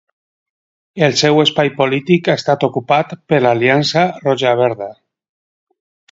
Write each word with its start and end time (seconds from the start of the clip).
El 1.07 1.11
seu 1.21 1.41
espai 1.41 1.69
polític 1.81 2.29
ha 2.31 2.35
estat 2.41 2.65
ocupat 2.69 3.13
per 3.33 3.41
l'Aliança 3.47 4.07
Roja-Verda. 4.23 4.89